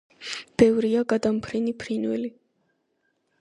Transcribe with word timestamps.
ბევრია 0.61 1.03
გადამფრენი 1.13 1.75
ფრინველი. 1.85 2.33